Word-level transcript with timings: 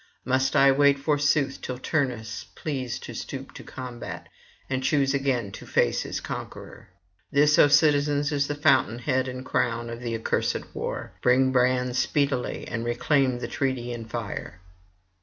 Must 0.25 0.55
I 0.55 0.71
wait 0.71 0.97
forsooth 0.97 1.61
till 1.61 1.77
Turnus 1.77 2.45
please 2.55 2.97
to 3.01 3.13
stoop 3.13 3.53
to 3.53 3.61
combat, 3.63 4.29
and 4.67 4.81
choose 4.81 5.13
again 5.13 5.51
to 5.51 5.67
face 5.67 6.01
his 6.01 6.19
conqueror? 6.19 6.89
This, 7.31 7.59
O 7.59 7.67
citizens, 7.67 8.31
is 8.31 8.47
the 8.47 8.55
fountain 8.55 8.97
head 8.97 9.27
and 9.27 9.45
crown 9.45 9.91
of 9.91 9.99
the 9.99 10.15
accursed 10.15 10.73
war. 10.73 11.11
Bring 11.21 11.51
brands 11.51 11.99
speedily, 11.99 12.67
and 12.67 12.83
reclaim 12.83 13.37
the 13.37 13.47
treaty 13.47 13.93
in 13.93 14.05
fire.' 14.05 14.59